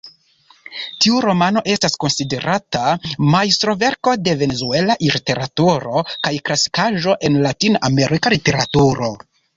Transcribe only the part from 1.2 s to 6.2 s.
romano estas konsiderata majstroverko de venezuela literaturo